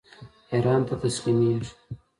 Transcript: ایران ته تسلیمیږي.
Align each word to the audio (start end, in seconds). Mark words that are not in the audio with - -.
ایران 0.53 0.81
ته 0.87 0.93
تسلیمیږي. 1.01 1.71